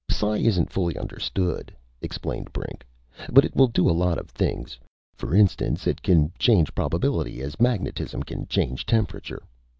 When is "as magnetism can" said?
7.43-8.47